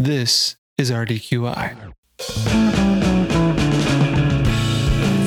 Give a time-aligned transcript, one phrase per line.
[0.00, 1.92] This is RDQI.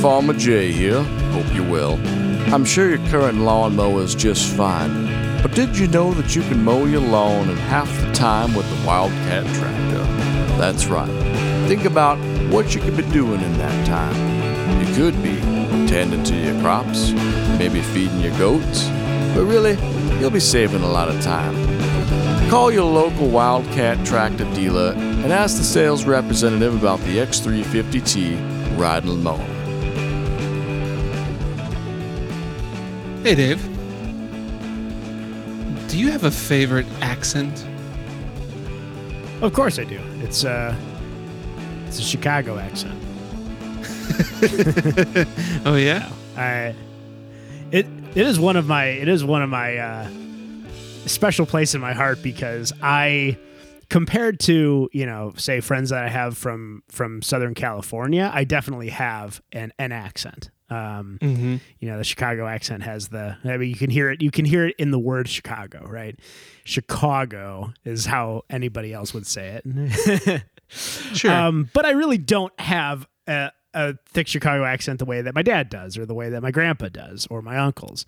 [0.01, 1.03] Farmer J here.
[1.03, 1.95] Hope you're well.
[2.53, 5.07] I'm sure your current lawnmower is just fine.
[5.41, 8.65] But did you know that you can mow your lawn in half the time with
[8.69, 10.05] the Wildcat tractor?
[10.57, 11.67] That's right.
[11.67, 12.17] Think about
[12.49, 14.15] what you could be doing in that time.
[14.79, 15.35] You could be
[15.85, 17.11] tending to your crops,
[17.59, 18.87] maybe feeding your goats,
[19.35, 19.77] but really,
[20.21, 21.80] you'll be saving a lot of time.
[22.51, 29.23] Call your local Wildcat tractor dealer and ask the sales representative about the X350T riding
[29.23, 29.37] mower.
[33.23, 33.61] Hey, Dave.
[35.87, 37.65] Do you have a favorite accent?
[39.41, 40.01] Of course I do.
[40.19, 40.75] It's uh
[41.87, 43.01] it's a Chicago accent.
[45.65, 46.11] oh yeah.
[46.35, 46.75] I
[47.71, 50.09] it it is one of my it is one of my uh
[51.09, 53.37] special place in my heart because I
[53.89, 58.89] compared to, you know, say friends that I have from from Southern California, I definitely
[58.89, 60.49] have an an accent.
[60.69, 61.55] Um, Mm-hmm.
[61.79, 63.37] you know, the Chicago accent has the.
[63.43, 64.21] I mean, you can hear it.
[64.21, 66.17] You can hear it in the word Chicago, right?
[66.63, 70.43] Chicago is how anybody else would say it.
[70.73, 71.29] Sure.
[71.29, 75.41] Um, but I really don't have a, a thick Chicago accent the way that my
[75.41, 78.05] dad does, or the way that my grandpa does, or my uncles,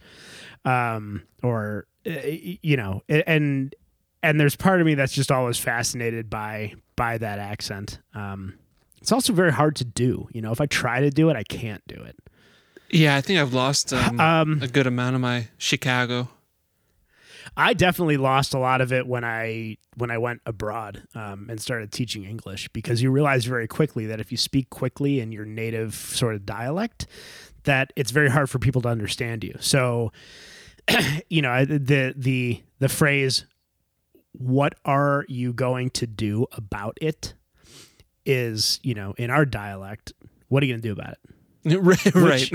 [0.66, 3.74] um, or uh, you know, and
[4.22, 8.00] and there's part of me that's just always fascinated by by that accent.
[8.14, 8.56] Um,
[9.02, 10.28] it's also very hard to do.
[10.32, 12.16] You know, if I try to do it, I can't do it.
[12.90, 16.30] yeah, I think I've lost um, Um, a good amount of my Chicago.
[17.56, 21.62] I definitely lost a lot of it when I when I went abroad um, and
[21.62, 25.46] started teaching English because you realize very quickly that if you speak quickly in your
[25.46, 27.06] native sort of dialect,
[27.64, 29.56] that it's very hard for people to understand you.
[29.60, 30.12] So,
[31.30, 33.46] you know, the the the phrase
[34.34, 37.34] "What are you going to do about it?"
[38.26, 40.14] is you know in our dialect.
[40.48, 41.20] What are you going to do about it?
[41.66, 42.16] right.
[42.16, 42.52] right.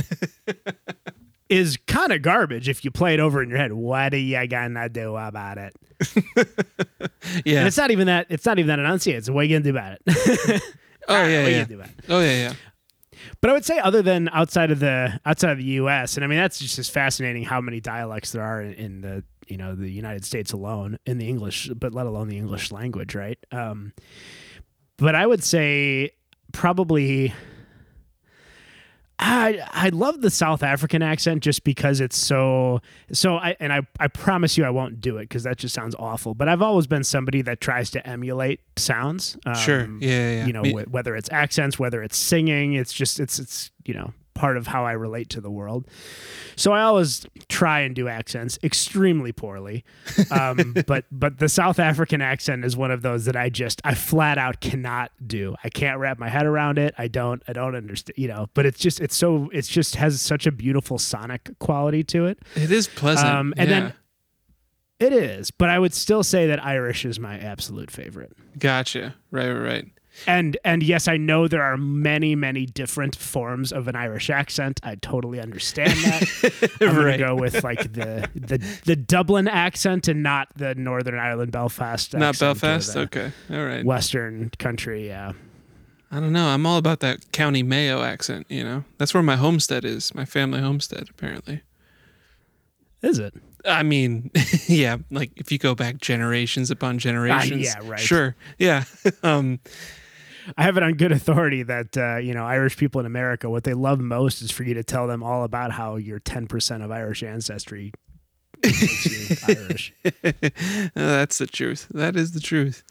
[1.49, 3.73] Is kind of garbage if you play it over in your head.
[3.73, 5.75] What are you gonna do about it?
[7.45, 7.59] Yeah.
[7.61, 8.27] And it's not even that.
[8.31, 9.19] It's not even that enunciated.
[9.21, 10.01] It's what are you gonna do about it?
[11.09, 11.19] oh yeah.
[11.19, 11.53] what are you Yeah.
[11.53, 11.95] gonna do about it?
[12.09, 12.31] Oh yeah.
[12.49, 12.53] Yeah.
[13.41, 16.27] But I would say, other than outside of the outside of the U.S., and I
[16.29, 19.75] mean that's just as fascinating how many dialects there are in, in the you know
[19.75, 23.39] the United States alone in the English, but let alone the English language, right?
[23.53, 23.93] Um,
[24.97, 26.13] but I would say
[26.53, 27.33] probably.
[29.21, 32.81] I I love the South African accent just because it's so
[33.13, 35.95] so I and I I promise you I won't do it because that just sounds
[35.99, 36.35] awful.
[36.35, 39.37] But I've always been somebody that tries to emulate sounds.
[39.45, 39.81] Um, Sure.
[40.01, 40.09] Yeah.
[40.09, 40.31] Yeah.
[40.33, 40.47] yeah.
[40.47, 44.13] you know Me- whether it's accents whether it's singing it's just it's it's you know
[44.39, 45.85] part of how i relate to the world
[46.55, 49.85] so i always try and do accents extremely poorly
[50.31, 53.95] um, but but the south african accent is one of those that i just i
[53.95, 57.75] flat out cannot do i can't wrap my head around it i don't i don't
[57.75, 61.51] understand you know but it's just it's so it's just has such a beautiful sonic
[61.59, 63.29] quality to it it is pleasant.
[63.29, 63.81] um, and yeah.
[63.81, 63.95] then
[65.01, 69.15] it is but i would still say that irish is my absolute favorite Gotcha.
[69.31, 69.49] Right.
[69.51, 69.61] Right.
[69.61, 69.87] Right.
[70.27, 74.81] And and yes, I know there are many many different forms of an Irish accent.
[74.83, 76.71] I totally understand that.
[76.81, 77.19] I'm gonna Right.
[77.19, 82.15] go with like the the the Dublin accent and not the Northern Ireland Belfast.
[82.15, 82.97] Not Belfast.
[82.97, 83.33] Okay.
[83.51, 83.85] All right.
[83.85, 85.07] Western country.
[85.07, 85.33] Yeah.
[86.11, 86.47] I don't know.
[86.49, 88.47] I'm all about that County Mayo accent.
[88.49, 90.15] You know, that's where my homestead is.
[90.15, 91.61] My family homestead, apparently.
[93.03, 93.35] Is it?
[93.67, 94.31] I mean,
[94.67, 97.67] yeah, like if you go back generations upon generations.
[97.77, 98.01] Ah, yeah, right.
[98.01, 98.35] Sure.
[98.59, 98.85] Yeah.
[99.23, 99.61] um,
[100.57, 103.65] I have it on good authority that uh, you know Irish people in America, what
[103.65, 106.91] they love most is for you to tell them all about how you're 10% of
[106.91, 107.93] Irish ancestry
[108.65, 109.93] Irish.
[110.95, 111.87] that's the truth.
[111.91, 112.83] That is the truth.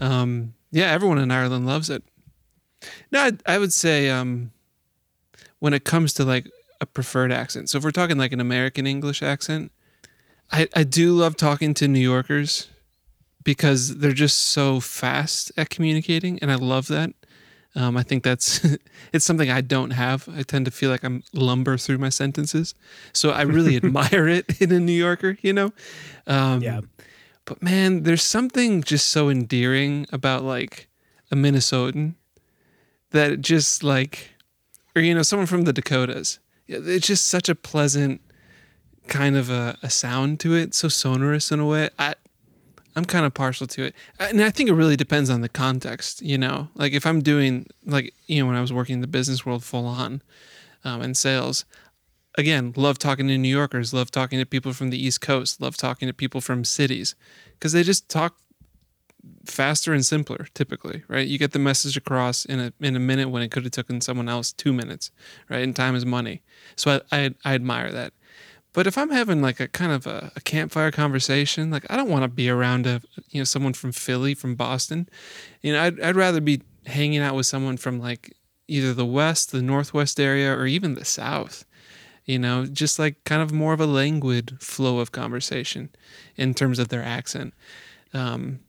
[0.00, 2.02] Um, yeah, everyone in Ireland loves it.
[3.10, 4.52] No, I, I would say um,
[5.58, 7.70] when it comes to like a preferred accent.
[7.70, 9.72] So if we're talking like an American English accent,
[10.52, 12.68] I, I do love talking to New Yorkers
[13.48, 17.14] because they're just so fast at communicating, and I love that.
[17.74, 18.62] Um, I think that's
[19.14, 20.28] it's something I don't have.
[20.28, 22.74] I tend to feel like I'm lumber through my sentences,
[23.14, 25.38] so I really admire it in a New Yorker.
[25.40, 25.72] You know,
[26.26, 26.82] um, Yeah.
[27.46, 30.86] But man, there's something just so endearing about like
[31.30, 32.16] a Minnesotan
[33.12, 34.32] that just like,
[34.94, 36.38] or you know, someone from the Dakotas.
[36.66, 38.20] It's just such a pleasant
[39.06, 41.88] kind of a, a sound to it, so sonorous in a way.
[41.98, 42.12] I
[42.98, 46.20] I'm kind of partial to it, and I think it really depends on the context.
[46.20, 49.06] You know, like if I'm doing like you know when I was working in the
[49.06, 50.22] business world full on,
[50.84, 51.64] um, and sales,
[52.36, 55.76] again, love talking to New Yorkers, love talking to people from the East Coast, love
[55.76, 57.14] talking to people from cities
[57.54, 58.36] because they just talk
[59.44, 61.26] faster and simpler typically right?
[61.26, 64.00] You get the message across in a in a minute when it could have taken
[64.00, 65.10] someone else two minutes
[65.48, 65.62] right?
[65.62, 66.42] And time is money.
[66.76, 68.12] So i i, I admire that
[68.72, 72.08] but if i'm having like a kind of a, a campfire conversation like i don't
[72.10, 73.00] want to be around a
[73.30, 75.08] you know someone from philly from boston
[75.62, 78.34] you know i'd, I'd rather be hanging out with someone from like
[78.66, 81.64] either the west the northwest area or even the south
[82.24, 85.90] you know just like kind of more of a languid flow of conversation
[86.36, 87.54] in terms of their accent
[88.14, 88.60] um,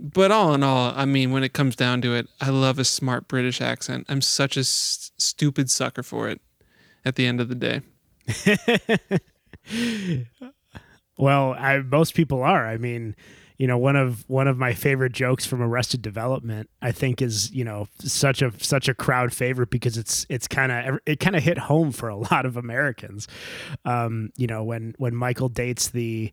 [0.00, 2.84] but all in all, I mean, when it comes down to it, I love a
[2.84, 4.06] smart British accent.
[4.08, 6.40] I'm such a s- stupid sucker for it
[7.04, 7.82] at the end of the day.
[11.18, 12.66] Well, I, most people are.
[12.66, 13.14] I mean,
[13.58, 17.52] you know, one of one of my favorite jokes from Arrested Development, I think, is
[17.52, 21.36] you know such a such a crowd favorite because it's it's kind of it kind
[21.36, 23.28] of hit home for a lot of Americans.
[23.84, 26.32] Um, you know, when when Michael dates the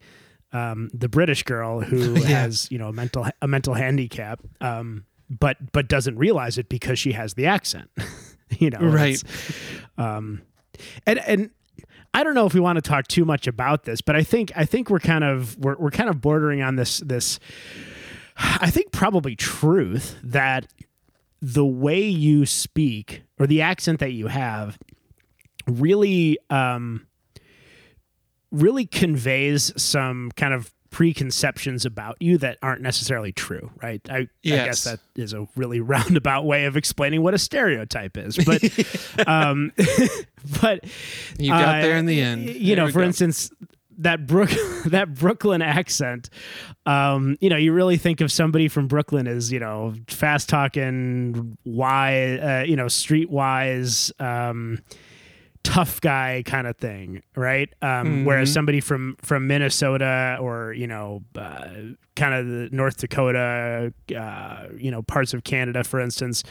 [0.54, 2.28] um, the British girl who Yeah.
[2.44, 6.98] has you know a mental a mental handicap, um, but but doesn't realize it because
[6.98, 7.90] she has the accent.
[8.58, 9.22] you know, Right.
[9.98, 10.44] Um,
[11.06, 11.50] and and
[12.18, 14.52] I don't know if we want to talk too much about this, but I think
[14.56, 17.40] I think we're kind of we're we're kind of bordering on this this.
[18.36, 20.66] I think probably truth that
[21.44, 24.80] the way you speak or the accent that you have
[25.68, 27.06] really um,
[28.52, 34.02] really conveys some kind of preconceptions about you that aren't necessarily true, right?
[34.10, 38.38] I, I guess that is a really roundabout way of explaining what a stereotype is,
[38.38, 38.62] but
[39.28, 39.72] um,
[40.62, 40.84] but
[41.38, 42.46] You got uh, there in the end.
[42.50, 43.06] You There know, for go.
[43.06, 43.50] instance,
[44.00, 44.52] that Brook
[44.86, 46.30] that Brooklyn accent,
[46.86, 51.58] um, you know, you really think of somebody from Brooklyn as you know fast talking,
[51.66, 54.12] wise, uh, you know, streetwise.
[54.22, 54.80] Um,
[55.68, 58.54] tough guy kind of thing right um, whereas Mhm.
[58.54, 61.68] somebody from from minnesota or you know uh,
[62.16, 66.44] kind of the north dakota uh, you know parts of canada for instance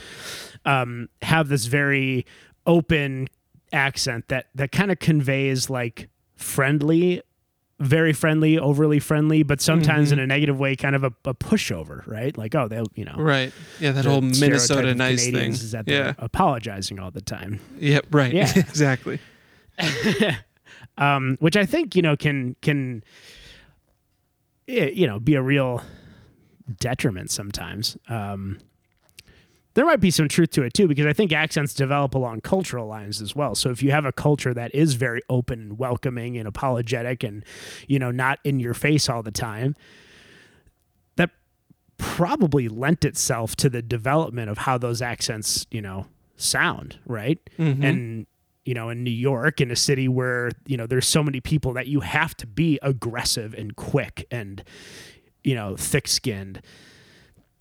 [0.67, 2.27] um, have this very
[2.67, 3.29] open
[3.73, 7.23] accent that that kind of conveys like friendly
[7.79, 10.13] very friendly overly friendly but sometimes Mhm.
[10.15, 13.15] in a negative way kind of a, a pushover right like oh they'll you know
[13.19, 13.53] Right.
[13.81, 15.51] Yeah, that whole Minnesota nice thing.
[15.53, 16.15] Is that they're Yeah.
[16.19, 18.07] apologizing all the time Yep.
[18.11, 18.33] Right.
[18.33, 18.51] Yeah.
[18.57, 19.19] exactly.
[20.99, 23.05] um, which I think you know can can
[24.69, 25.83] eh, you know be a real
[26.81, 27.97] detriment sometimes.
[28.09, 28.59] Um,
[29.77, 32.87] there might be some truth to it too, because I think accents develop along cultural
[32.87, 33.55] lines as well.
[33.55, 37.45] So if you have a culture that is very open and welcoming and apologetic, and
[37.87, 39.77] you know not in your face all the time,
[41.17, 41.31] that
[41.99, 46.07] probably lent itself to the development of how those accents you know
[46.37, 47.39] sound, right?
[47.59, 47.85] Mhm.
[47.85, 48.27] and
[48.65, 51.73] you know in new york in a city where you know there's so many people
[51.75, 54.65] that you have to be aggressive and quick and
[55.45, 56.61] you know thick skinned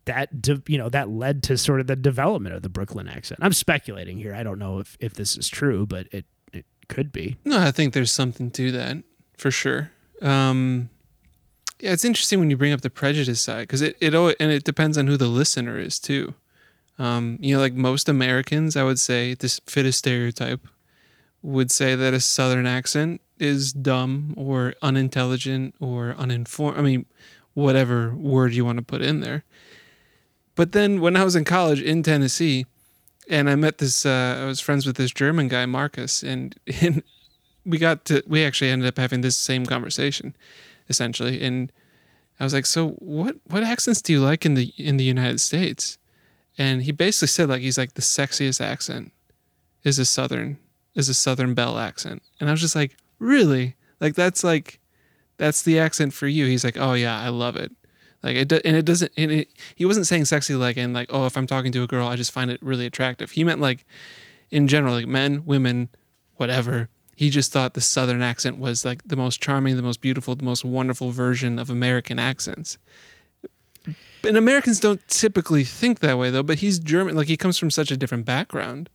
[0.06, 3.40] that de- you know that led to sort of the development of the brooklyn accent
[3.44, 7.12] i'm speculating here i don't know if, if this is true but it it could
[7.12, 8.98] be No, I think there's something to that
[9.38, 9.92] for sure.
[10.22, 10.90] Um,
[11.80, 14.52] yeah, it's interesting when you bring up the prejudice side because it it always, and
[14.52, 16.36] it depends on who the listener is too.
[16.98, 20.66] Um, you know, like most Americans, I would say this fit a stereotype
[21.42, 26.78] would say that a Southern accent is dumb or unintelligent or uninformed.
[26.78, 27.06] I mean,
[27.54, 29.44] whatever word you want to put in there.
[30.56, 32.66] But then when I was in college in Tennessee,
[33.30, 37.04] and I met this, uh, I was friends with this German guy, Marcus, and, and
[37.66, 40.36] we got to, we actually ended up having this same conversation,
[40.90, 41.42] essentially.
[41.42, 41.72] And
[42.40, 45.42] I was like, so what, what accents do you like in the, in the United
[45.42, 45.98] States?
[46.58, 49.12] And he basically said, like, he's like, the sexiest accent
[49.84, 50.58] is a Southern,
[50.94, 52.24] is a Southern Belle accent.
[52.40, 53.76] And I was just like, really?
[54.00, 54.80] Like, that's like,
[55.38, 56.46] that's the accent for you.
[56.46, 57.72] He's like, oh yeah, I love it.
[58.26, 59.12] Like it, and it doesn't.
[59.16, 61.88] And it, he wasn't saying sexy like in like, oh, if I'm talking to a
[61.88, 63.30] girl, I just find it really attractive.
[63.30, 63.86] He meant like,
[64.50, 65.90] in general, like men, women,
[66.38, 66.90] whatever.
[67.16, 70.44] He just thought the Southern accent was like the most charming, the most beautiful, the
[70.44, 72.80] most wonderful version of American accents.
[74.24, 76.42] And Americans don't typically think that way though.
[76.42, 77.16] But he's German.
[77.16, 78.90] Like he comes from such a different background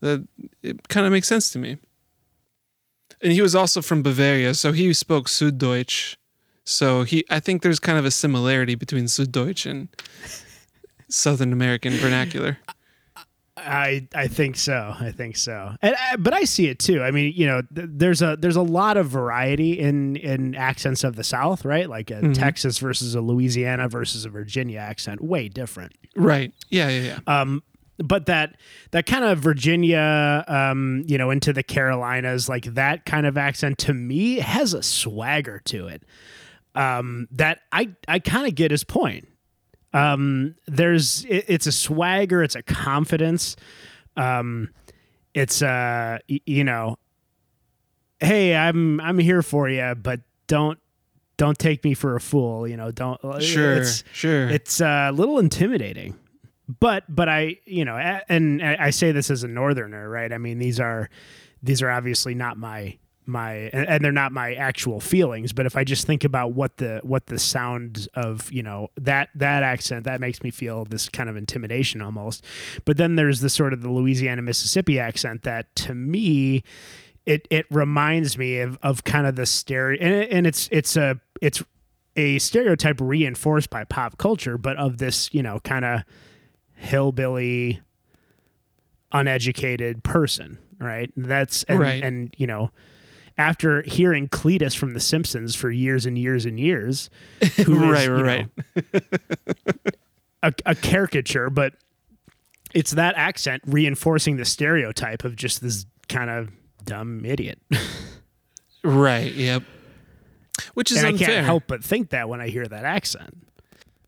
[0.00, 0.26] that
[0.64, 1.78] it kind of makes sense to me.
[3.22, 6.16] And he was also from Bavaria, so he spoke Süddeutsch.
[6.68, 9.88] So he, I think there's kind of a similarity between Süddeutsch and
[11.08, 12.58] Southern American vernacular.
[13.56, 14.94] I I think so.
[15.00, 15.74] I think so.
[15.80, 17.02] And I, but I see it too.
[17.02, 21.04] I mean, you know, th- there's a there's a lot of variety in in accents
[21.04, 21.88] of the South, right?
[21.88, 22.34] Like a Mhm.
[22.34, 25.92] Texas versus a Louisiana versus a Virginia accent, way different.
[26.16, 26.52] Right.
[26.68, 27.40] Yeah, yeah, yeah.
[27.40, 27.62] Um,
[27.98, 28.56] but that
[28.90, 33.78] that kind of Virginia, um, you know, into the Carolinas, like that kind of accent
[33.78, 36.02] to me has a swagger to it.
[36.76, 39.26] Um, that I I kind of get his point.
[39.92, 43.56] Um, there's it, it's a swagger, it's a confidence.
[44.16, 44.70] Um,
[45.34, 46.96] it's uh, y- you know,
[48.20, 50.78] hey, I'm I'm here for you, but don't
[51.38, 52.66] don't take me for a fool.
[52.68, 53.18] You know, don't.
[53.42, 54.48] Sure, It's, sure.
[54.48, 56.18] it's uh, a little intimidating
[56.80, 57.94] but but i you know
[58.28, 61.08] and i say this as a northerner right i mean these are
[61.62, 65.76] these are obviously not my my and and they're not my actual feelings but if
[65.76, 70.04] i just think about what the what the sound of you know that that accent
[70.04, 72.44] that makes me feel this kind of intimidation almost
[72.84, 76.62] but then there's the sort of the louisiana mississippi accent that to me
[77.24, 81.20] it it reminds me of, of kind of the stereo and, and it's it's a
[81.42, 81.62] it's
[82.14, 86.02] a stereotype reinforced by pop culture but of this you know kind of
[86.74, 87.80] hillbilly
[89.12, 92.02] uneducated person right that's and, Right.
[92.02, 92.70] and you know
[93.38, 97.10] after hearing Cletus from The Simpsons for years and years and years,
[97.56, 99.00] who is, right, you right, know,
[100.42, 101.74] a, a caricature, but
[102.74, 106.50] it's that accent reinforcing the stereotype of just this kind of
[106.84, 107.58] dumb idiot.
[108.84, 109.32] Right.
[109.32, 109.64] Yep.
[110.74, 113.36] Which is and I can't help but think that when I hear that accent.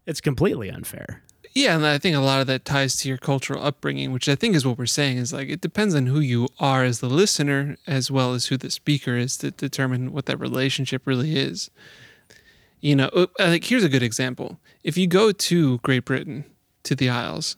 [0.06, 1.22] It's completely unfair.
[1.58, 4.36] Yeah, and I think a lot of that ties to your cultural upbringing, which I
[4.36, 7.08] think is what we're saying is like it depends on who you are as the
[7.08, 11.68] listener as well as who the speaker is to determine what that relationship really is.
[12.80, 14.60] You know, uh, like here's a good example.
[14.84, 16.44] If you go to Great Britain,
[16.84, 17.56] to the Isles,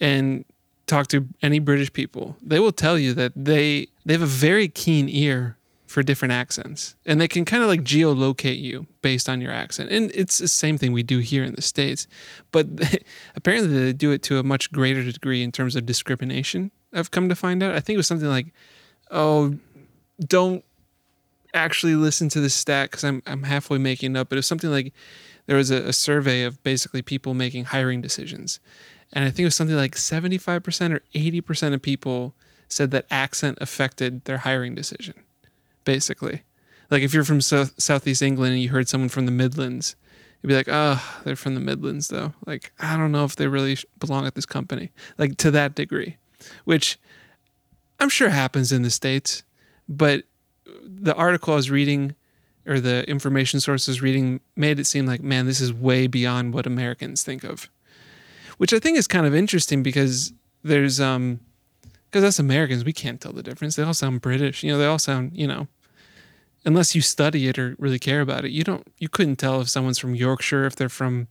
[0.00, 0.44] and
[0.88, 4.66] talk to any British people, they will tell you that they they have a very
[4.66, 5.57] keen ear
[5.88, 6.94] for different accents.
[7.06, 9.90] And they can kind of like geolocate you based on your accent.
[9.90, 12.06] And it's the same thing we do here in the states
[12.52, 12.66] but
[13.36, 17.28] apparently they do it to a much greater degree in terms of discrimination i've come
[17.28, 17.74] to find out.
[17.74, 18.52] I think it was something like
[19.10, 19.54] oh
[20.20, 20.64] don't
[21.54, 24.46] actually listen to this stat because I'm, I'm halfway making it up but it was
[24.46, 24.92] something like
[25.46, 28.60] there was a, a survey of basically people making hiring decisions
[29.12, 32.34] and i think it was something like 75% or 80% of people
[32.68, 35.14] said that accent affected their hiring decision
[35.88, 36.42] basically.
[36.90, 39.96] Like if you're from south, southeast England and you heard someone from the Midlands,
[40.42, 43.46] you'd be like, "Oh, they're from the Midlands, though." Like I don't know if they
[43.46, 44.92] really belong at this company.
[45.16, 46.18] Like to that degree,
[46.66, 46.98] which
[47.98, 49.44] I'm sure happens in the states,
[49.88, 50.24] but
[50.84, 52.14] the article I was reading
[52.66, 56.06] or the information source I was reading made it seem like, man, this is way
[56.06, 57.70] beyond what Americans think of,
[58.58, 61.40] which I think is kind of interesting because there's um
[62.10, 63.76] because us Americans, we can't tell the difference.
[63.76, 64.62] They all sound British.
[64.62, 65.66] You know, they all sound, you know,
[66.68, 69.68] unless you study it or really care about it, you don't, you couldn't tell if
[69.68, 71.26] someone's from Yorkshire, if they're from,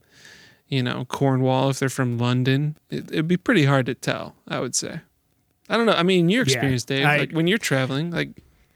[0.68, 2.76] you know, Cornwall, if they're from London.
[2.90, 5.00] It, it'd be pretty hard to tell, I would say.
[5.68, 5.92] I don't know.
[5.92, 8.30] I mean, your Yeah, experience, Dave, I- like when you're traveling, like,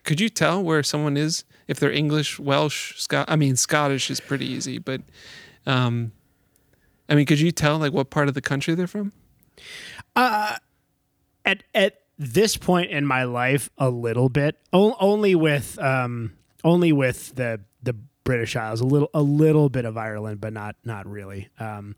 [0.05, 3.27] could you tell where someone is if they're English, Welsh, Scot?
[3.29, 5.01] I mean, Scottish is pretty easy, but,
[5.67, 6.13] um,
[7.09, 9.13] I mean, could you tell like what part of the country they're from?
[10.17, 10.61] at
[11.75, 16.33] at this point in my life a little bit o- only with um
[16.65, 20.77] only with the the British Isles a little a little bit of Ireland but not
[20.85, 21.49] not really.
[21.59, 21.97] Um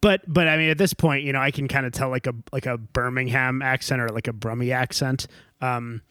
[0.00, 2.26] but but I mean at this point you know I can kind of tell like
[2.26, 5.26] a like a Birmingham accent or like a Brummie accent.
[5.60, 6.02] Um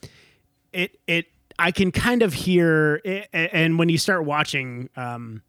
[0.74, 1.28] it it
[1.60, 5.44] I can kind of hear it, and when you start watching um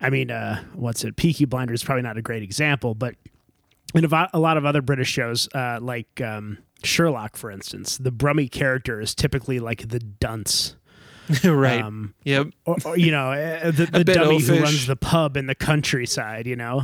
[0.00, 1.16] I mean uh what's it?
[1.16, 3.14] Peaky Blinders is probably not a great example but
[3.94, 8.50] in a, lot of other British shows, uh, like um, Sherlock, for instance, the Brummie
[8.50, 10.76] character is typically like the dunce,
[11.44, 11.82] right.
[11.82, 12.48] um, yep.
[12.64, 15.54] or, or, you know, uh, the, the bit dummy who runs the pub in the
[15.54, 16.46] countryside.
[16.46, 16.82] You know,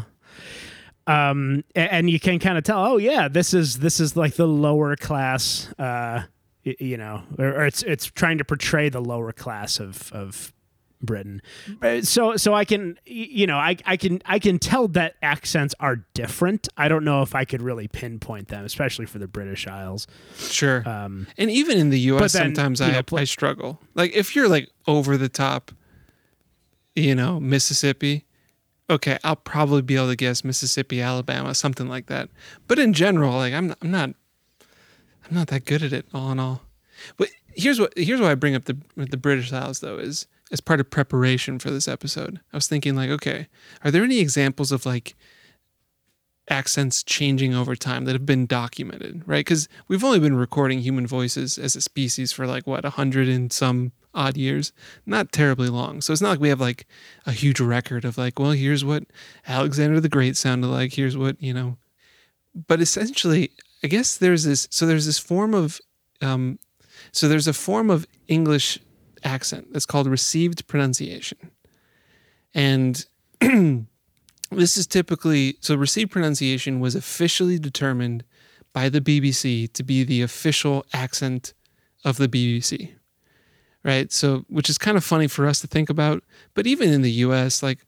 [1.06, 4.34] um, a- and, you can kind of tell, oh yeah, this is this is like
[4.34, 5.72] the lower class.
[5.78, 6.22] Uh,
[6.62, 10.53] you know, or, or it's it's trying to portray the lower class of of
[11.04, 11.42] Britain.
[12.02, 15.96] So so I can you know I I can I can tell that accents are
[16.14, 16.68] different.
[16.76, 20.06] I don't know if I could really pinpoint them, especially for the British Isles.
[20.37, 20.87] Sure.
[20.88, 23.80] Um, And even in the U.S., then, sometimes I know, pl- I struggle.
[23.94, 25.70] Like if you're like over the top,
[26.94, 28.25] you know, Mississippi.
[28.90, 32.28] Okay, I'll probably be able to guess Mississippi, Alabama, something like that.
[32.68, 34.11] But in general, like I'm I'm not
[35.26, 36.61] I'm not that good at it all in all.
[37.16, 40.60] But here's what here's why I bring up the the British Isles though is as
[40.60, 42.40] part of preparation for this episode.
[42.52, 43.48] I was thinking like, okay,
[43.82, 45.14] are there any examples of like
[46.48, 49.44] accents changing over time that have been documented, right?
[49.44, 53.28] Because we've only been recording human voices as a species for like what a hundred
[53.28, 54.72] and some odd years,
[55.06, 56.00] not terribly long.
[56.00, 56.86] So it's not like we have like
[57.26, 59.04] a huge record of like, well, here's what
[59.46, 60.92] Alexander the Great sounded like.
[60.92, 61.78] Here's what you know.
[62.68, 63.50] But essentially,
[63.82, 64.68] I guess there's this.
[64.70, 65.80] So there's this form of,
[66.20, 66.58] um,
[67.10, 68.78] so there's a form of English
[69.25, 71.50] accent that's called received pronunciation,
[72.54, 73.07] and
[73.40, 78.25] this is typically so received pronunciation was officially determined
[78.73, 81.54] by the BBC to be the official accent
[82.04, 82.93] of the BBC.
[83.83, 84.11] Right?
[84.11, 87.12] So which is kind of funny for us to think about, but even in the
[87.12, 87.85] US like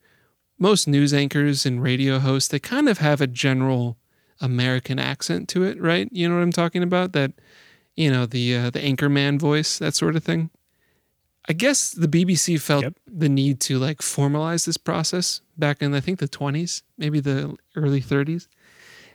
[0.58, 3.96] most news anchors and radio hosts they kind of have a general
[4.40, 6.08] American accent to it, right?
[6.12, 7.12] You know what I'm talking about?
[7.12, 7.32] That
[7.96, 10.50] you know, the uh, the anchorman voice, that sort of thing.
[11.48, 12.94] I guess the BBC felt Yep.
[13.06, 17.56] the need to like formalize this process back in I think the 20s, maybe the
[17.76, 18.48] early 30s.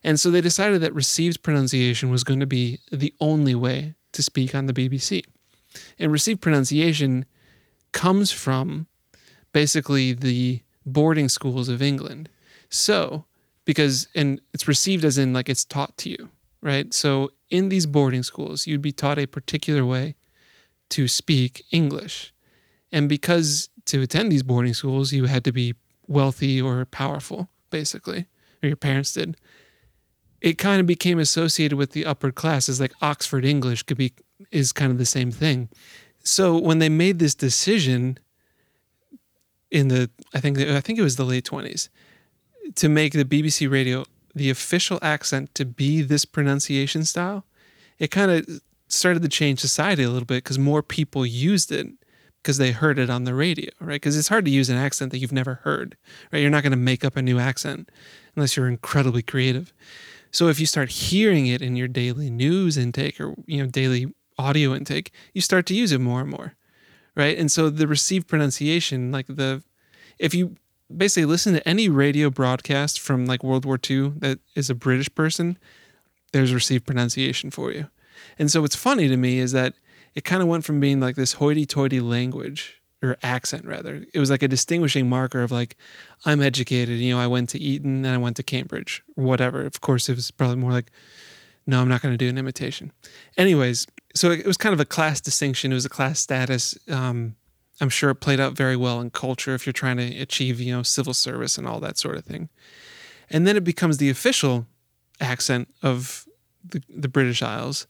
[0.03, 4.23] And so they decided that received pronunciation was going to be the only way to
[4.23, 5.23] speak on the BBC.
[5.99, 7.25] And received pronunciation
[7.91, 8.87] comes from
[9.53, 12.29] basically the boarding schools of England.
[12.69, 13.25] So,
[13.65, 16.29] because, and it's received as in like it's taught to you,
[16.61, 16.93] right?
[16.93, 20.15] So, in these boarding schools, you'd be taught a particular way
[20.91, 22.33] to speak English.
[22.91, 25.75] And because to attend these boarding schools, you had to be
[26.07, 28.27] wealthy or powerful, basically,
[28.61, 29.37] or your parents did.
[30.41, 34.13] It kind of became associated with the upper classes, like Oxford English could be
[34.51, 35.69] is kind of the same thing.
[36.23, 38.17] So when they made this decision
[39.69, 41.89] in the I think I think it was the late twenties
[42.75, 47.45] to make the BBC radio the official accent to be this pronunciation style,
[47.99, 51.87] it kind of started to change society a little bit because more people used it
[52.41, 53.95] because they heard it on the radio, right?
[53.95, 55.95] Because it's hard to use an accent that you've never heard,
[56.31, 56.39] right?
[56.39, 57.89] You're not going to make up a new accent
[58.35, 59.73] unless you're incredibly creative.
[60.31, 64.13] So if you start hearing it in your daily news intake or you know daily
[64.37, 66.55] audio intake, you start to use it more and more,
[67.15, 67.37] right?
[67.37, 69.61] And so the received pronunciation, like the,
[70.17, 70.55] if you
[70.95, 75.13] basically listen to any radio broadcast from like World War II that is a British
[75.13, 75.57] person,
[76.31, 77.87] there's received pronunciation for you.
[78.41, 79.75] And so what's funny to me is that
[80.15, 84.03] it kind of went from being like this hoity-toity language or accent rather.
[84.15, 85.77] It was like a distinguishing marker of like
[86.25, 89.61] I'm educated, you know, I went to Eton and I went to Cambridge whatever.
[89.61, 90.89] Of course, it was probably more like
[91.67, 92.91] no, I'm not going to do an imitation.
[93.37, 93.85] Anyways,
[94.15, 95.71] so it was kind of a class distinction.
[95.71, 96.75] It was a class status.
[96.89, 97.35] Um,
[97.79, 100.75] I'm sure it played out very well in culture if you're trying to achieve, you
[100.75, 102.49] know, civil service and all that sort of thing.
[103.29, 104.65] And then it becomes the official
[105.19, 106.27] accent of
[106.67, 107.85] the, the British Isles.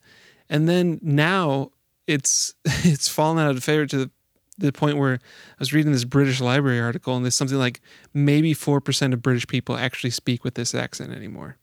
[0.51, 1.71] And then now
[2.05, 4.11] it's it's fallen out of favor to the,
[4.59, 7.81] the point where I was reading this British Library article and there's something like
[8.13, 11.57] maybe 4% of British people actually speak with this accent anymore.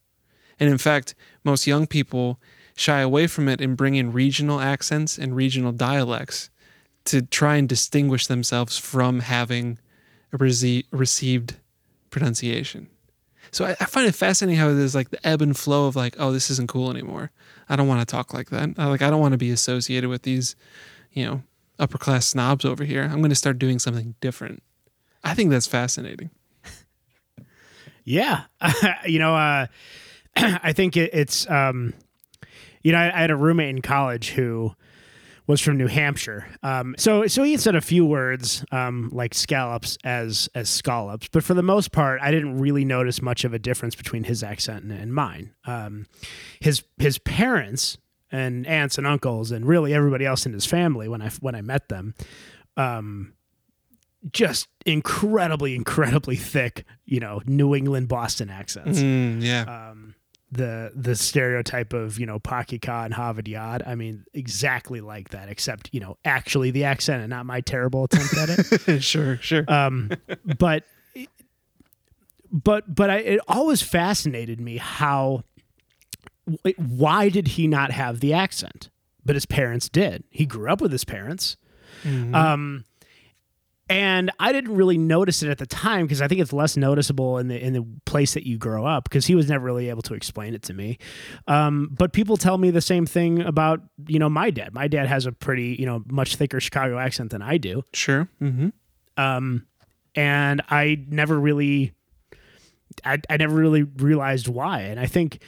[0.58, 2.40] And in fact, most young people
[2.74, 6.50] shy away from it and bring in regional accents and regional dialects
[7.04, 9.78] to try and distinguish themselves from having
[10.32, 11.56] a rece- received
[12.10, 12.88] pronunciation.
[13.50, 16.16] So I, I find it fascinating how there's like the ebb and flow of like,
[16.18, 17.30] oh, this isn't cool anymore.
[17.68, 18.76] I don't want to talk like that.
[18.78, 20.56] Like I don't want to be associated with these,
[21.12, 21.42] you know,
[21.78, 23.02] upper class snobs over here.
[23.02, 24.62] I'm going to start doing something different.
[25.22, 26.30] I think that's fascinating.
[28.04, 28.44] Yeah,
[29.06, 29.66] you know, uh,
[30.36, 31.92] I think it, it's, um,
[32.82, 34.74] you know, I, I had a roommate in college who
[35.48, 36.46] was from New Hampshire.
[36.62, 41.42] Um, so, so he said a few words um, like scallops as as scallops, but
[41.42, 44.84] for the most part, I didn't really notice much of a difference between his accent
[44.84, 45.54] and, and mine.
[45.64, 46.06] Um,
[46.60, 47.98] his his parents
[48.30, 51.62] and aunts and uncles and really everybody else in his family when I when I
[51.62, 52.14] met them.
[52.76, 53.32] Um,
[54.32, 59.92] just incredibly, incredibly thick, you know, New England Boston accents Mm, yeah.
[60.50, 63.82] The the stereotype of you know Pakika and Harvard Yard.
[63.86, 68.04] I mean, exactly like that, except you know actually the accent and not my terrible
[68.04, 68.48] attempt at
[68.88, 69.00] it.
[69.02, 69.64] sure, sure.
[69.68, 70.10] Um,
[70.58, 70.84] but
[72.50, 75.44] but but I, it always fascinated me how
[76.76, 78.90] why did he not have the accent?
[79.24, 80.24] But his parents did.
[80.30, 81.58] He grew up with his parents.
[82.04, 82.34] Mhm.
[82.34, 82.84] Um,
[83.88, 87.38] and I didn't really notice it at the time because I think it's less noticeable
[87.38, 90.02] in the in the place that you grow up because he was never really able
[90.02, 90.98] to explain it to me.
[91.46, 94.74] Um, but people tell me the same thing about you know my dad.
[94.74, 98.28] My dad has a pretty you know much thicker Chicago accent than I do, sure.
[98.40, 98.68] Mm-hmm.
[99.16, 99.66] um,
[100.14, 101.92] and I never really,
[103.04, 104.80] I, I never really realized why.
[104.80, 105.40] And I think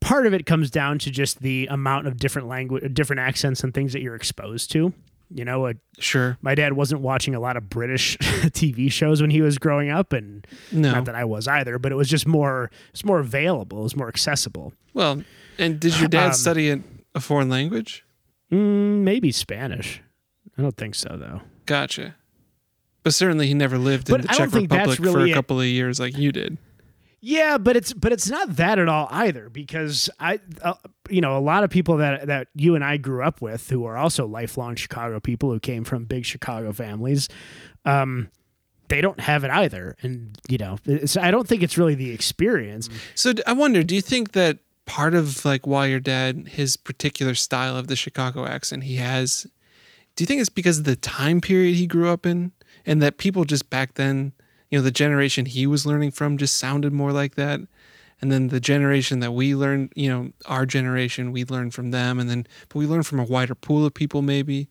[0.00, 3.74] part of it comes down to just the amount of different language, different accents and
[3.74, 4.92] things that you're exposed to.
[5.34, 6.36] You know, a, Sure.
[6.42, 10.12] my dad wasn't watching a lot of British TV shows when he was growing up,
[10.12, 10.92] and No.
[10.92, 11.78] not that I was either.
[11.78, 14.72] But it was just more, it's more available, it was more accessible.
[14.94, 15.22] well,
[15.58, 16.80] and did your dad Um, study a,
[17.14, 18.04] a foreign language?
[18.50, 20.02] Mm, maybe Spanish.
[20.58, 21.40] I don't think so though.
[21.66, 22.14] Gotcha.
[23.02, 26.16] But certainly he never lived in the Czech Republic for a couple of years like
[26.16, 26.56] you did.
[27.24, 30.74] Yeah, but it's but it's not that at all either because I uh,
[31.08, 33.84] you know a lot of people that that you and I grew up with who
[33.84, 37.28] are also lifelong Chicago people who came from big Chicago families
[37.84, 38.28] um
[38.88, 39.96] they don't have it either.
[40.02, 40.76] And you know,
[41.18, 42.90] I don't think it's really the experience.
[43.14, 47.34] So I wonder, do you think that part of like why your dad, his particular
[47.34, 49.46] style of the Chicago accent he has,
[50.14, 52.52] do you think it's because of the time period he grew up in,
[52.84, 54.32] and that people just back then,
[54.72, 57.60] you know, the generation he was learning from just sounded more like that,
[58.22, 62.18] and then the generation that we learned, you know, our generation, we learned from them,
[62.18, 64.70] and then but we learned from a wider pool of people, maybe.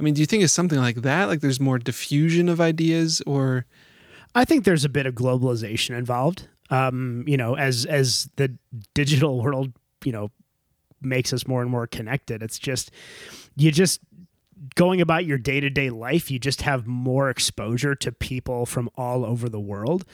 [0.00, 1.26] I mean, do you think it's something like that?
[1.26, 3.66] Like there's more diffusion of ideas, or
[4.34, 6.48] I think there's a bit of globalization involved.
[6.70, 8.52] Um, you know, as as the
[8.94, 9.72] digital world,
[10.04, 10.32] you know,
[11.00, 12.42] makes us more and more connected.
[12.42, 12.90] It's just
[13.54, 14.00] you just
[14.74, 19.48] going about your day-to-day life, you just have more exposure to people from all over
[19.48, 20.04] the world.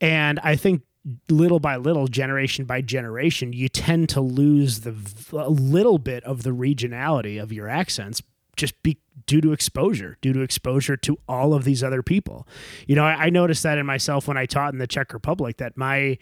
[0.00, 0.82] And I think
[1.28, 4.94] little by little, generation by generation, you tend to lose the
[5.32, 8.22] a little bit of the regionality of your accents
[8.56, 12.48] just be due to exposure, due to exposure to all of these other people.
[12.86, 15.58] You know, I, I noticed that in myself when I taught in the Czech Republic
[15.58, 16.18] that my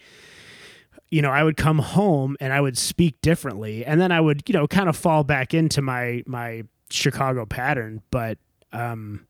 [1.11, 4.43] you know, I would come home and I would speak differently, and then I would,
[4.49, 8.01] you know, kind of fall back into my my Chicago pattern.
[8.11, 8.37] But
[8.71, 9.25] um,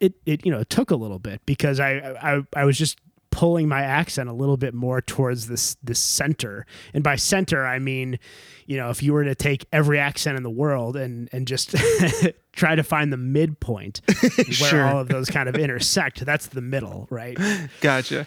[0.00, 2.98] it it you know it took a little bit because I I I was just
[3.30, 7.78] pulling my accent a little bit more towards this this center, and by center I
[7.78, 8.18] mean,
[8.66, 11.74] you know, if you were to take every accent in the world and and just
[12.52, 14.00] try to find the midpoint
[14.36, 14.84] where Sure.
[14.84, 17.38] all of those kind of intersect, that's the middle, right?
[17.80, 18.26] gotcha?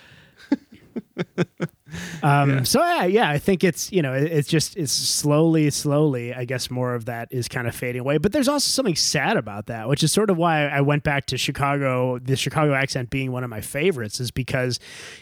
[2.21, 2.63] Um, Yeah.
[2.63, 6.33] So yeah, yeah, I think it's you know it's just it's slowly, slowly.
[6.33, 8.17] I guess more of that is kind of fading away.
[8.17, 11.25] But there's also something sad about that, which is sort of why I went back
[11.27, 12.19] to Chicago.
[12.19, 14.79] The Chicago accent being one of my favorites is because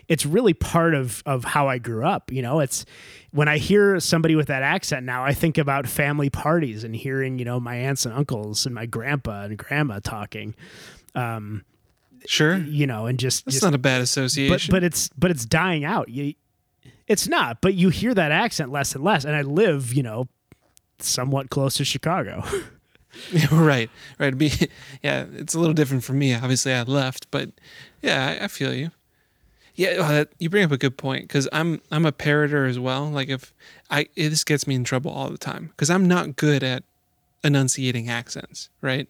[0.07, 2.31] it's really part of of how I grew up.
[2.31, 2.86] You know, it's
[3.31, 7.39] when I hear somebody with that accent now, I think about family parties and hearing
[7.39, 10.55] you know my aunts and uncles and my grandpa and grandma talking.
[11.15, 11.63] Um,
[12.27, 14.71] Sure, you know, and just, just not a bad but association.
[14.71, 16.07] but it's but it's dying out.
[16.07, 16.36] You,
[17.12, 19.26] it's not, but you hear that accent less and less.
[19.26, 20.28] And I live, you know,
[21.00, 22.43] somewhat close to Chicago.
[23.52, 24.38] right, right.
[24.38, 24.52] Be
[25.04, 26.34] yeah, it's a little different for me.
[26.34, 27.50] Obviously, I left, but
[28.02, 28.91] yeah, I, I feel you.
[29.76, 32.80] Yeah, well, that, you bring up a good point because I'm I'm a parroter as
[32.80, 33.10] well.
[33.10, 33.54] Like if
[33.89, 36.84] I it, this gets me in trouble all the time because I'm not good at
[37.43, 39.08] enunciating accents, right?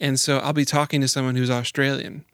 [0.00, 2.24] And so I'll be talking to someone who's Australian,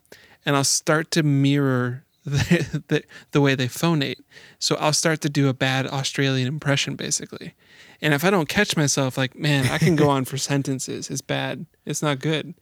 [0.45, 4.19] and I'll start to mirror the, the the way they phonate.
[4.59, 7.53] So I'll start to do a bad Australian impression, basically.
[8.01, 11.09] And if I don't catch myself, like, man, I can go on for sentences.
[11.09, 11.65] It's bad.
[11.85, 12.53] It's not good.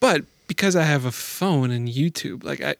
[0.00, 2.76] But because I have a phone and YouTube, like I,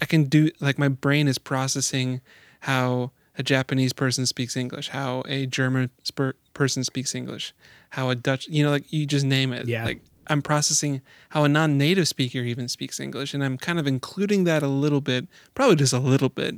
[0.00, 2.20] I can do like my brain is processing
[2.60, 7.54] how a Japanese person speaks English, how a German sper- person speaks English,
[7.90, 9.66] how a Dutch, you know, like you just name it.
[9.66, 9.84] Yeah.
[9.84, 14.44] Like I'm processing how a non-native speaker even speaks English, and I'm kind of including
[14.44, 16.54] that a little bit, probably just a little bit,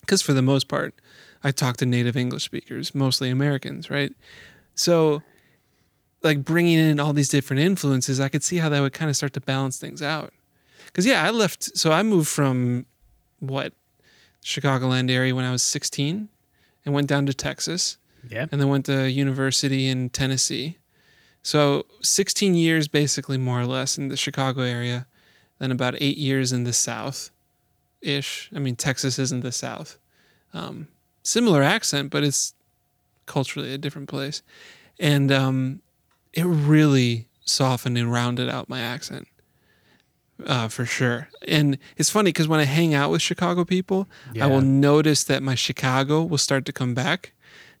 [0.00, 0.94] because for the most part,
[1.44, 4.12] I talk to native English speakers, mostly Americans, right?
[4.74, 5.22] So,
[6.22, 9.16] like bringing in all these different influences, I could see how that would kind of
[9.16, 10.32] start to balance things out.
[10.86, 11.76] Because yeah, I left.
[11.76, 12.86] So I moved from
[13.38, 13.74] what
[14.42, 16.28] Chicagoland area when I was 16,
[16.84, 17.98] and went down to Texas,
[18.30, 18.46] yeah.
[18.50, 20.78] and then went to university in Tennessee.
[21.46, 25.06] So 16 years, basically more or less, in the Chicago area,
[25.60, 27.30] then about eight years in the South,
[28.00, 28.50] ish.
[28.52, 29.96] I mean, Texas isn't the South.
[30.52, 30.88] Um,
[31.22, 32.52] similar accent, but it's
[33.26, 34.42] culturally a different place,
[34.98, 35.82] and um,
[36.32, 39.28] it really softened and rounded out my accent.
[40.44, 41.28] Uh, for sure.
[41.46, 44.08] And it's funny because when I hang out with Chicago people,
[44.40, 47.34] I will notice that my Chicago will start to come back.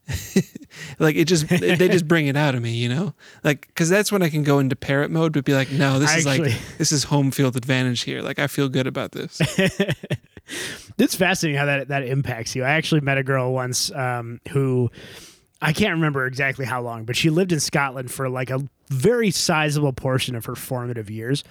[0.98, 3.14] like it just they just bring it out of me, you know?
[3.42, 6.14] Like cuz that's when I can go into parrot mode but be like, "No, this
[6.14, 8.22] is Actually- like this is home field advantage here.
[8.22, 9.40] Like I feel good about this."
[10.98, 12.64] it's fascinating how that that impacts you.
[12.64, 14.90] I actually met a girl once um, who
[15.60, 19.30] I can't remember exactly how long, but she lived in Scotland for like a very
[19.30, 21.44] sizable portion of her formative years,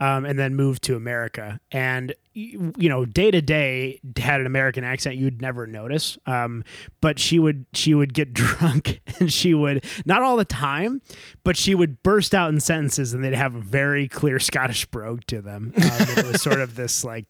[0.00, 1.60] um, and then moved to America.
[1.70, 6.16] And you know, day to day had an American accent you'd never notice.
[6.26, 6.64] Um,
[7.00, 11.02] but she would she would get drunk, and she would not all the time,
[11.42, 15.22] but she would burst out in sentences, and they'd have a very clear Scottish brogue
[15.26, 15.72] to them.
[15.76, 15.82] Um,
[16.18, 17.26] it was sort of this like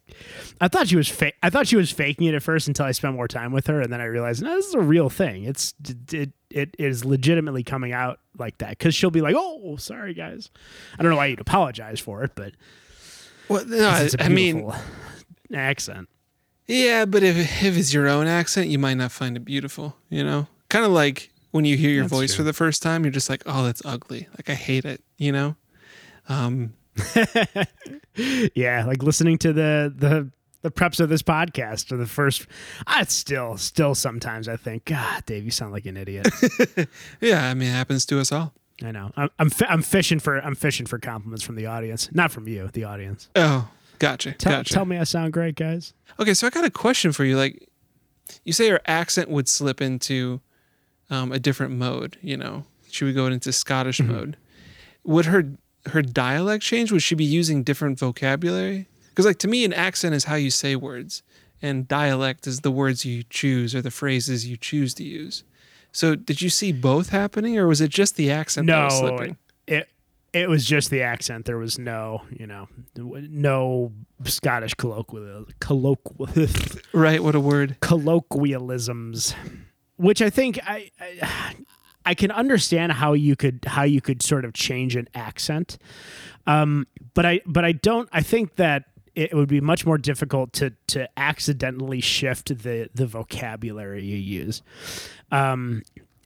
[0.61, 1.35] I thought she was fake.
[1.43, 3.81] I thought she was faking it at first until I spent more time with her,
[3.81, 5.45] and then I realized no, this is a real thing.
[5.45, 5.75] It's
[6.13, 10.51] it it is legitimately coming out like that because she'll be like, "Oh, sorry guys."
[10.99, 12.55] I don't know why you'd apologize for it, but
[13.49, 14.73] well, no, I, it's a I mean,
[15.55, 16.09] accent.
[16.67, 20.25] yeah, but if if it's your own accent, you might not find it beautiful, you
[20.25, 20.49] know?
[20.69, 22.39] Kind of like when you hear your That's voice true.
[22.39, 25.31] for the first time, you're just like, "Oh, that's ugly." Like I hate it, you
[25.33, 25.57] know?
[26.29, 26.75] Um
[28.55, 30.31] yeah, like listening to the the
[30.63, 32.47] the preps of this podcast or the first.
[32.87, 36.29] I still still sometimes I think, God, Dave, you sound like an idiot.
[37.21, 38.53] Yeah, I mean, it happens to us all.
[38.83, 39.11] I know.
[39.17, 42.69] I'm I'm, I'm fishing for I'm fishing for compliments from the audience, not from you,
[42.73, 43.29] the audience.
[43.37, 43.69] Oh,
[43.99, 44.33] gotcha.
[44.33, 44.73] Tell, gotcha.
[44.75, 45.93] tell me I sound great, guys.
[46.19, 47.37] Okay, so I got a question for you.
[47.37, 47.69] Like,
[48.45, 50.41] you say her accent would slip into
[51.11, 52.17] um, a different mode.
[52.23, 54.13] You know, she would go into Scottish Mm-hmm.
[54.13, 54.37] mode.
[55.05, 55.53] Would her
[55.87, 56.91] her dialect change?
[56.93, 58.87] Would she be using different vocabulary?
[59.11, 61.23] Because, like, to me, an accent is how you say words,
[61.61, 65.45] and dialect is the words you choose or the phrases you choose to use.
[65.93, 69.09] So, did you see both happening, or was it just the accent that was No,
[69.09, 69.37] slipping?
[69.67, 69.89] it
[70.33, 71.45] it was just the accent.
[71.45, 73.93] There was no, you know, no
[74.25, 76.29] Scottish colloquial colloquial
[76.93, 77.21] Right?
[77.23, 77.77] What a word.
[77.81, 79.35] colloquialisms,
[79.97, 81.55] which I think I, I
[82.07, 85.79] I can understand how you could how you could sort of change an accent,
[86.47, 88.09] um, but I but I don't.
[88.13, 88.85] I think that
[89.21, 94.63] it would be much more difficult to to accidentally shift the the vocabulary you use,
[95.31, 95.83] um,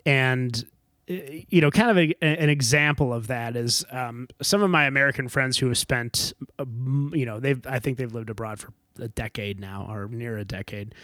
[0.06, 0.64] and
[1.10, 1.14] uh,
[1.48, 5.28] you know, kind of a, an example of that is um, some of my American
[5.28, 6.64] friends who have spent, uh,
[7.12, 10.44] you know, they've I think they've lived abroad for a decade now or near a
[10.44, 10.94] decade.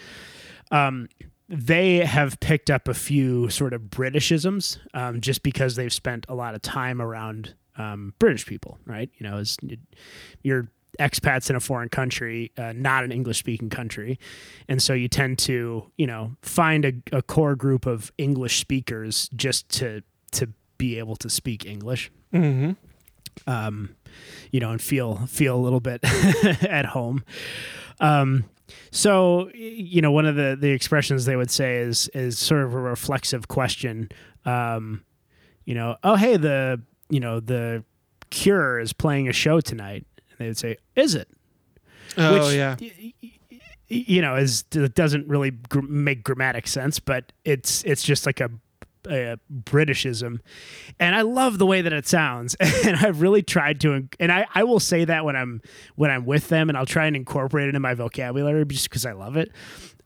[0.71, 1.09] Um,
[1.49, 6.35] they have picked up a few sort of Britishisms um, just because they've spent a
[6.35, 9.09] lot of time around um, British people, right?
[9.17, 9.57] You know, as
[10.41, 14.19] you're expats in a foreign country, uh, not an English speaking country.
[14.67, 19.29] And so you tend to, you know, find a, a core group of English speakers
[19.35, 22.11] just to, to be able to speak English.
[22.33, 22.71] Mm-hmm.
[23.47, 23.95] Um,
[24.51, 26.01] you know, and feel, feel a little bit
[26.63, 27.23] at home.
[27.99, 28.45] Um,
[28.89, 32.73] so you know, one of the the expressions they would say is is sort of
[32.73, 34.09] a reflexive question.
[34.45, 35.03] Um,
[35.65, 37.83] you know, oh hey, the you know the
[38.29, 40.05] Cure is playing a show tonight,
[40.41, 41.27] they would say, "Is it?"
[42.17, 42.75] Oh Which, yeah.
[42.79, 43.31] y- y- y-
[43.87, 48.39] You know, is it doesn't really gr- make grammatic sense, but it's it's just like
[48.41, 48.49] a,
[49.07, 50.39] a Britishism,
[50.99, 52.55] and I love the way that it sounds.
[52.85, 55.61] And I've really tried to, and I, I will say that when I'm
[55.95, 59.05] when I'm with them, and I'll try and incorporate it in my vocabulary just because
[59.05, 59.51] I love it.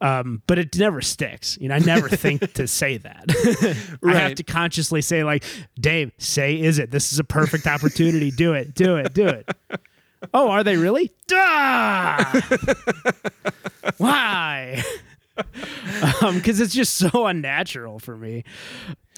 [0.01, 1.57] Um, but it never sticks.
[1.61, 3.97] You know, I never think to say that.
[4.05, 5.43] I have to consciously say, like,
[5.79, 6.91] Dave, say, is it?
[6.91, 8.29] This is a perfect opportunity.
[8.29, 9.49] Do it, do it, do it.
[10.33, 11.11] Oh, are they really?
[11.27, 12.23] Duh!
[13.97, 14.83] Why?
[16.33, 18.43] Because it's just so unnatural for me.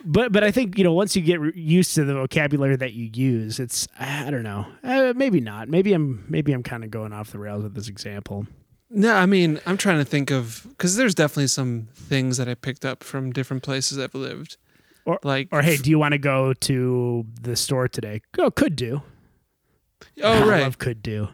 [0.05, 2.93] But but I think you know once you get re- used to the vocabulary that
[2.93, 4.65] you use, it's I don't know.
[4.83, 5.69] Uh, maybe not.
[5.69, 8.47] Maybe I'm maybe I'm kind of going off the rails with this example.
[8.89, 12.53] No, I mean, I'm trying to think of because there's definitely some things that I
[12.55, 14.57] picked up from different places I've lived.
[15.05, 18.21] Or- like, Or hey, do you want to go to the store today?
[18.33, 19.01] Go, could do.
[20.23, 21.29] Oh I right, love could do.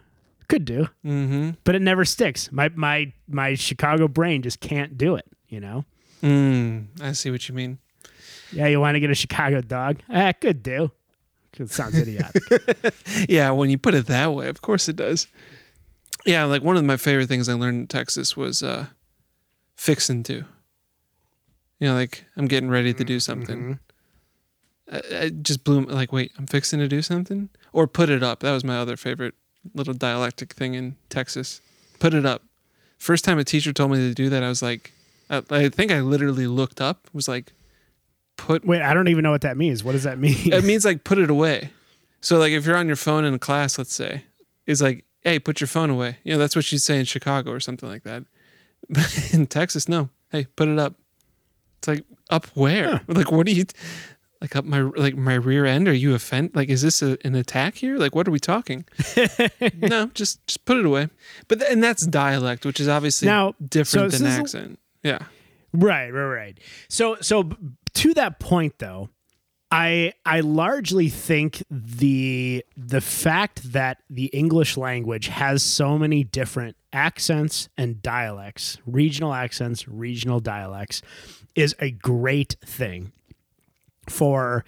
[0.47, 0.87] Could do.
[1.05, 1.51] mm-hmm.
[1.63, 2.51] But it never sticks.
[2.51, 5.25] My my my Chicago brain just can't do it.
[5.47, 5.85] You know.
[6.21, 7.79] Mm, I see what you mean.
[8.51, 9.99] Yeah, you want to get a Chicago dog?
[10.09, 10.91] Ah, could do.
[11.57, 12.43] It sounds idiotic.
[13.29, 15.27] Yeah, when you put it that way, of course it does.
[16.25, 18.87] Yeah, like one of my favorite things I learned in Texas was uh,
[19.75, 20.45] fixing to.
[21.79, 23.79] You know, like I'm getting ready to do something.
[23.79, 23.92] I,
[24.91, 25.81] I just blew.
[25.81, 28.41] Like, wait, I'm fixing to do something, or put it up.
[28.41, 29.33] That was my other favorite
[29.73, 31.61] little dialectic thing in Texas.
[31.99, 32.43] Put it up.
[32.97, 34.91] First time a teacher told me to do that, I was like,
[35.29, 37.07] I, I think I literally looked up.
[37.13, 37.53] Was like,
[38.37, 38.65] put.
[38.65, 39.83] Wait, I don't even know what that means.
[39.83, 40.53] What does that mean?
[40.53, 41.71] It means like put it away.
[42.21, 44.23] So like if you're on your phone in a class, let's say,
[44.65, 46.17] it's like, hey, put your phone away.
[46.23, 48.23] You know, that's what you'd say in Chicago or something like that.
[48.89, 50.09] But in Texas, no.
[50.29, 50.95] Hey, put it up.
[51.79, 53.01] It's like up where?
[53.07, 53.65] Like what do you
[54.43, 55.87] like up my like my rear end?
[55.87, 56.51] Are you offend?
[56.53, 57.97] Like is this a, an attack here?
[57.97, 58.85] Like what are we talking?
[59.77, 61.07] no, just just put it away.
[61.47, 64.79] But th- and that's dialect, which is obviously Now, different so than accent.
[65.01, 65.19] Yeah.
[65.73, 66.57] Right, right, right.
[66.87, 67.49] So, so
[67.95, 69.09] to that point, though,
[69.71, 76.75] I I largely think the the fact that the English language has so many different
[76.91, 81.01] accents and dialects, regional accents, regional dialects,
[81.55, 83.13] is a great thing
[84.09, 84.63] for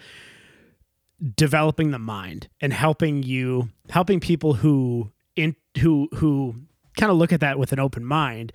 [1.35, 6.55] developing the mind and helping you helping people who in who who
[6.97, 8.51] kind of look at that with an open mind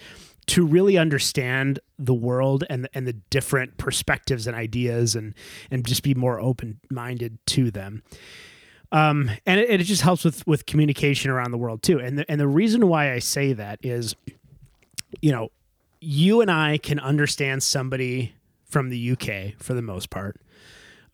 [0.47, 5.35] to really understand the world and and the different perspectives and ideas and
[5.71, 8.03] and just be more open minded to them.
[8.93, 12.01] Um, and it, it just helps with with communication around the world too.
[12.01, 14.17] And the, and the reason why I say that is,
[15.21, 15.51] you know,
[16.01, 20.41] you and I can understand somebody from the UK for the most part.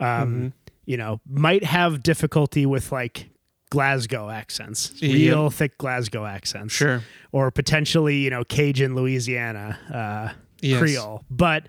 [0.00, 0.52] Um,
[0.84, 3.30] You know, might have difficulty with like
[3.70, 7.02] Glasgow accents, real thick Glasgow accents, Sure.
[7.32, 10.78] or potentially you know Cajun Louisiana uh, Yes.
[10.80, 11.24] Creole.
[11.28, 11.66] But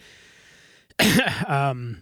[1.48, 2.02] um,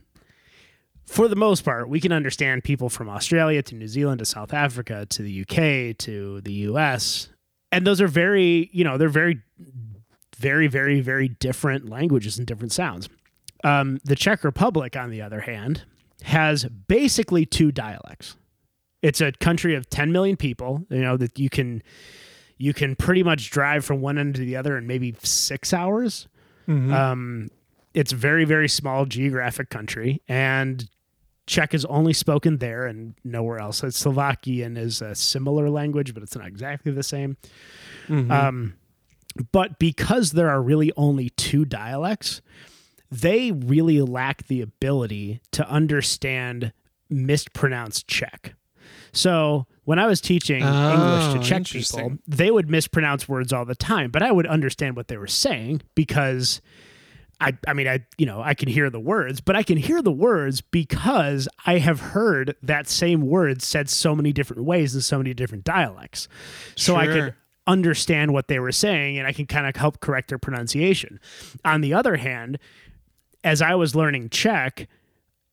[1.06, 4.54] for the most part, we can understand people from Australia to New Zealand to South
[4.54, 7.30] Africa to the UK to the US,
[7.72, 9.42] and those are very you know they're very
[10.38, 13.08] very very very different languages and different sounds.
[13.64, 15.84] Um, the Czech Republic, on the other hand,
[16.26, 18.36] has basically two dialects.
[19.04, 20.86] It's a country of 10 million people.
[20.90, 21.84] You know that you can
[22.58, 26.28] you can pretty much drive from one end to the other in maybe six hours.
[26.68, 26.92] Mhm.
[26.92, 27.48] Um,
[27.94, 30.90] it's very very small geographic country, and
[31.46, 33.78] Czech is only spoken there and nowhere else.
[33.78, 37.38] So Slovakian is a similar language, but it's not exactly the same.
[38.08, 38.32] Mhm.
[38.32, 38.74] Um,
[39.52, 42.42] but because there are really only two dialects,
[43.12, 46.74] they really lack the ability to understand
[47.10, 48.56] mispronounced Czech.
[49.12, 53.66] So when I was teaching English Oh, to Czech people, they would mispronounce words all
[53.66, 56.62] the time, but I would understand what they were saying because
[57.40, 60.02] I, I mean, I, you know, I can hear the words, but I can hear
[60.02, 65.02] the words because I have heard that same word said so many different ways in
[65.02, 66.28] so many different dialects.
[66.76, 67.36] So I could
[67.68, 71.20] understand what they were saying and I can kind of help correct their pronunciation.
[71.64, 72.58] On the other hand,
[73.46, 74.90] as I was learning Czech,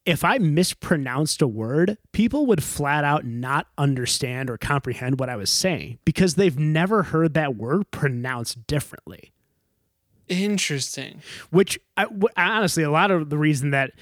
[0.04, 5.36] if I mispronounced a word, people would flat out not understand or comprehend what I
[5.36, 9.32] was saying because they've never heard that word pronounced differently
[10.28, 11.20] Interesting.
[11.50, 13.92] which I, w- honestly, a lot of the reason that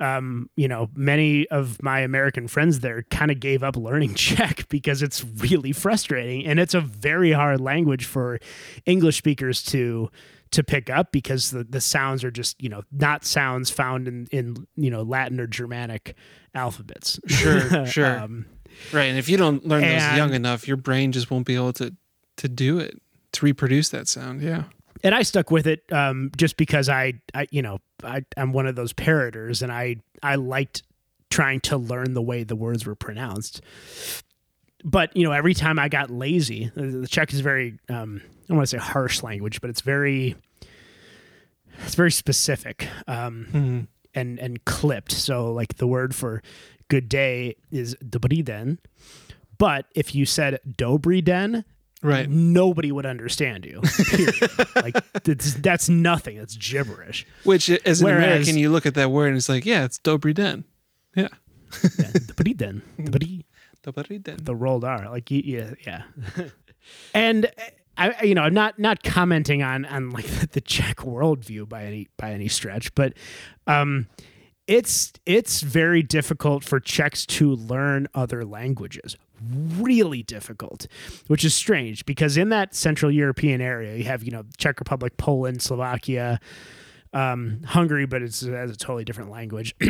[0.00, 4.68] um, you know many of my American friends there kind of gave up learning Czech
[4.68, 8.40] because it's really frustrating and it's a very hard language for
[8.86, 10.10] English speakers to
[10.52, 14.26] to pick up because the, the sounds are just you know not sounds found in
[14.30, 16.14] in you know Latin or Germanic
[16.54, 17.18] alphabets.
[17.26, 18.18] Sure, sure.
[18.20, 18.46] um,
[18.92, 19.04] Right.
[19.04, 21.72] And if you don't learn those And- young enough, your brain just won't be able
[21.74, 21.94] to
[22.38, 23.00] to do it
[23.32, 24.42] to reproduce that sound.
[24.42, 24.64] Yeah.
[25.04, 28.66] and I stuck with it um, just because I, I, you know, I, I'm one
[28.66, 30.82] of those parroters, and I, I liked
[31.30, 33.60] trying to learn the way the words were pronounced.
[34.84, 38.28] But you know, every time I got lazy, the the Czech is very, um, I
[38.48, 40.36] don't want to say harsh language, but it's very,
[41.84, 43.86] it's very specific um, Mhm.
[44.14, 45.12] and and clipped.
[45.12, 46.42] So like the word for
[46.88, 48.78] good day is dobrý den,
[49.58, 51.64] but if you said dobrý den,
[52.02, 52.28] Right.
[52.28, 53.80] nobody would understand you.
[54.76, 56.36] Like that's, that's nothing.
[56.36, 57.24] That's gibberish.
[57.44, 59.98] Which, as an Whereas- American, you look at that word and it's like, yeah, it's
[59.98, 60.64] Dobry Den.
[61.16, 61.28] Yeah.
[61.98, 63.44] Yeah, dobrý den, dobrý.
[64.36, 65.10] The rolled R.
[65.10, 66.02] Like yeah, yeah.
[67.14, 67.50] and
[67.96, 72.08] I, you know, I'm not not commenting on on like the Czech worldview by any
[72.16, 73.14] by any stretch, but
[73.66, 74.08] um,
[74.66, 79.16] it's it's very difficult for Czechs to learn other languages.
[79.78, 80.86] Really difficult,
[81.26, 85.16] which is strange because in that Central European area, you have you know Czech Republic,
[85.16, 86.40] Poland, Slovakia,
[87.12, 89.74] um, Hungary, but it's it has a totally different language.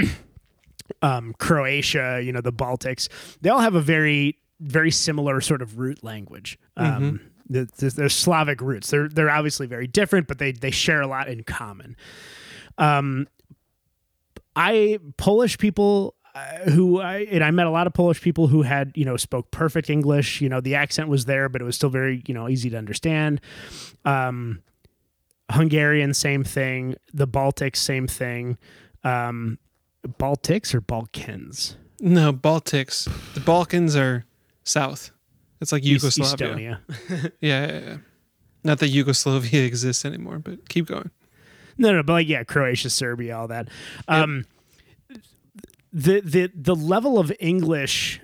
[1.02, 3.08] um, Croatia, you know, the Baltics,
[3.40, 6.58] they all have a very, very similar sort of root language.
[6.76, 8.90] Um, the, the, they're Slavic roots.
[8.90, 11.96] They're they're obviously very different, but they they share a lot in common.
[12.78, 13.28] Um,
[14.56, 18.62] I Polish people uh, who I and I met a lot of Polish people who
[18.62, 20.40] had you know spoke perfect English.
[20.40, 22.78] You know, the accent was there, but it was still very you know easy to
[22.78, 23.40] understand.
[24.04, 24.62] Um,
[25.50, 26.96] Hungarian, same thing.
[27.12, 28.56] The Baltics, same thing.
[29.02, 29.58] Um,
[30.08, 31.76] Baltics or Balkans?
[32.00, 33.08] No, Baltics.
[33.34, 34.24] The Balkans are
[34.64, 35.10] south.
[35.60, 36.80] It's like Yugoslavia.
[36.88, 37.32] Estonia.
[37.40, 37.96] Yeah, yeah, yeah.
[38.64, 41.10] Not that Yugoslavia exists anymore, but keep going.
[41.76, 43.68] No, no, but like yeah, Croatia, Serbia, all that.
[44.08, 44.44] Um,
[45.92, 48.20] the the the level of English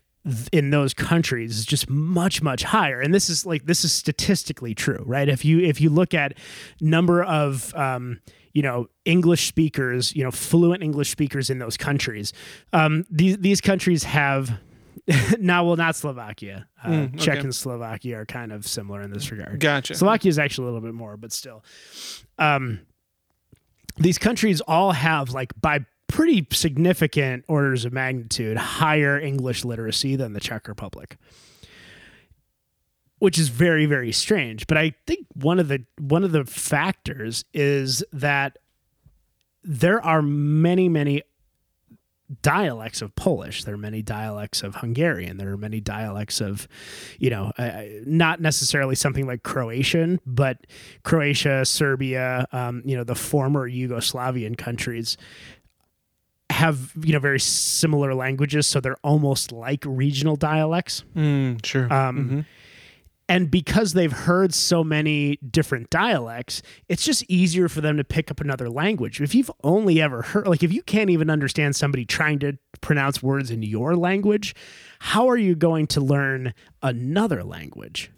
[0.53, 4.75] in those countries is just much much higher, and this is like this is statistically
[4.75, 5.29] true, right?
[5.29, 6.37] If you if you look at
[6.81, 8.21] number of um,
[8.53, 12.33] you know English speakers, you know fluent English speakers in those countries,
[12.73, 14.59] um, these these countries have.
[15.41, 16.67] now, well, not Slovakia.
[16.85, 19.59] Uh, Mm, Czech and Slovakia are kind of similar in this regard.
[19.59, 19.95] Gotcha.
[19.95, 21.65] Slovakia is actually a little bit more, but still.
[22.39, 22.81] Um,
[23.97, 30.33] these countries all have, like, by pretty significant orders of magnitude, higher English literacy than
[30.33, 31.17] the Czech Republic,
[33.21, 34.67] which is very, very strange.
[34.67, 38.59] But I think one of the one of the factors is that
[39.63, 41.23] there are many, many
[42.43, 43.65] dialects of Polish.
[43.65, 45.37] There are many dialects of Hungarian.
[45.37, 46.69] There are many dialects of,
[47.19, 50.67] you know, uh, not necessarily something like Croatian, but
[51.03, 55.17] Croatia, Serbia, um, you know, the former Yugoslavian countries
[56.51, 61.05] have you know very similar languages, so they're almost like regional dialects.
[61.17, 61.93] Mm, sure.
[61.93, 62.45] Um, Mhm.
[63.31, 68.29] And because they've heard so many different dialects, it's just easier for them to pick
[68.29, 69.21] up another language.
[69.21, 73.23] If you've only ever heard, like, if you can't even understand somebody trying to pronounce
[73.23, 74.57] words in your language,
[74.99, 78.11] how are you going to learn another language?